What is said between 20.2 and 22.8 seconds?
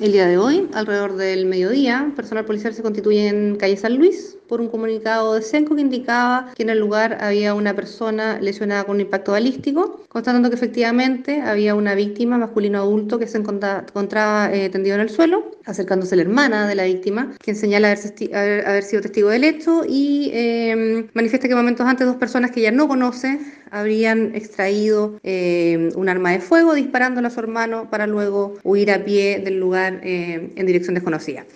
eh, manifiesta que momentos antes dos personas que ella